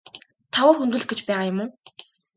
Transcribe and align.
Та 0.53 0.59
үр 0.69 0.77
хөндүүлэх 0.79 1.09
гэж 1.09 1.19
байгаа 1.25 1.45
юм 1.51 1.57
уу? 1.63 1.69